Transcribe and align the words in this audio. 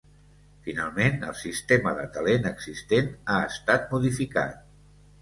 Finalment, 0.67 1.19
el 1.27 1.35
sistema 1.43 1.95
de 2.01 2.07
talent 2.17 2.51
existent 2.55 3.15
ha 3.31 3.39
estat 3.55 3.89
modificat. 3.97 4.69